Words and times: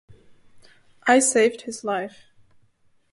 I 1.05 1.19
saved 1.19 1.61
his 1.61 1.83
life. 1.83 2.23